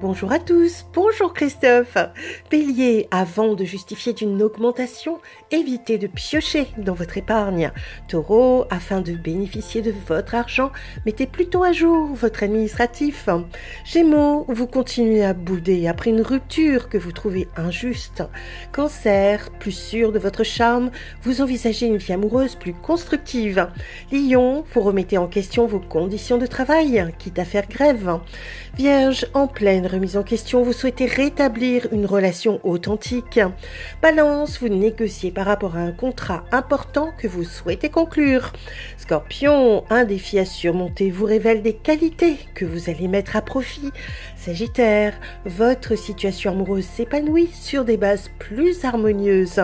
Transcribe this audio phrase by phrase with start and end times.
[0.00, 1.98] Bonjour à tous, bonjour Christophe.
[2.52, 5.18] Bélier, avant de justifier d'une augmentation,
[5.50, 7.72] évitez de piocher dans votre épargne.
[8.06, 10.70] Taureau, afin de bénéficier de votre argent,
[11.04, 13.28] mettez plutôt à jour votre administratif.
[13.84, 18.22] Gémeaux, vous continuez à bouder après une rupture que vous trouvez injuste.
[18.70, 23.66] Cancer, plus sûr de votre charme, vous envisagez une vie amoureuse plus constructive.
[24.12, 28.20] Lion, vous remettez en question vos conditions de travail, quitte à faire grève.
[28.76, 33.40] Vierge, en pleine remise en question, vous souhaitez rétablir une relation authentique.
[34.02, 38.52] Balance, vous négociez par rapport à un contrat important que vous souhaitez conclure.
[38.96, 43.90] Scorpion, un défi à surmonter vous révèle des qualités que vous allez mettre à profit.
[44.36, 45.14] Sagittaire,
[45.44, 49.60] votre situation amoureuse s'épanouit sur des bases plus harmonieuses.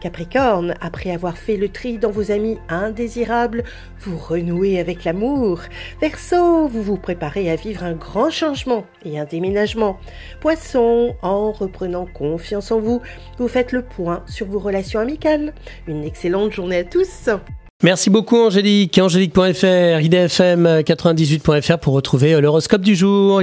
[0.00, 3.64] Capricorne, après avoir fait le tri dans vos amis indésirables,
[4.00, 5.60] vous renouez avec l'amour.
[6.00, 9.67] Verseau, vous vous préparez à vivre un grand changement et un déménagement.
[10.40, 13.02] Poisson, en reprenant confiance en vous,
[13.38, 15.52] vous faites le point sur vos relations amicales.
[15.86, 17.30] Une excellente journée à tous.
[17.84, 18.98] Merci beaucoup Angélique.
[18.98, 23.36] Angélique.fr, idfm98.fr pour retrouver l'horoscope du jour.